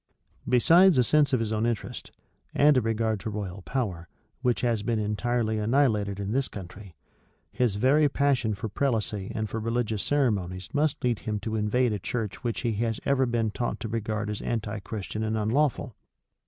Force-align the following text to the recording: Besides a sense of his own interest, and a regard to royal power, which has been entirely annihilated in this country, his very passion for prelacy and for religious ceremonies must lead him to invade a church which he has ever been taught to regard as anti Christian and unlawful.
Besides 0.49 0.97
a 0.97 1.03
sense 1.03 1.31
of 1.31 1.39
his 1.39 1.53
own 1.53 1.67
interest, 1.67 2.09
and 2.55 2.75
a 2.75 2.81
regard 2.81 3.19
to 3.19 3.29
royal 3.29 3.61
power, 3.61 4.07
which 4.41 4.61
has 4.61 4.81
been 4.81 4.97
entirely 4.97 5.59
annihilated 5.59 6.19
in 6.19 6.31
this 6.31 6.47
country, 6.47 6.95
his 7.51 7.75
very 7.75 8.09
passion 8.09 8.55
for 8.55 8.67
prelacy 8.67 9.31
and 9.35 9.47
for 9.47 9.59
religious 9.59 10.01
ceremonies 10.01 10.69
must 10.73 11.03
lead 11.03 11.19
him 11.19 11.39
to 11.41 11.55
invade 11.55 11.93
a 11.93 11.99
church 11.99 12.43
which 12.43 12.61
he 12.61 12.71
has 12.77 12.99
ever 13.05 13.27
been 13.27 13.51
taught 13.51 13.79
to 13.81 13.87
regard 13.87 14.31
as 14.31 14.41
anti 14.41 14.79
Christian 14.79 15.21
and 15.21 15.37
unlawful. 15.37 15.95